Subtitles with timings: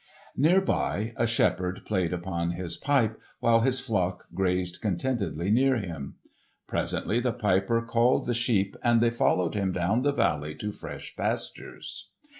[0.35, 6.15] Near by, a shepherd played upon his pipe while his flock grazed contentedly near him.
[6.65, 11.15] Presently the piper called the sheep and they followed him down the valley to fresh
[11.15, 12.09] pastures.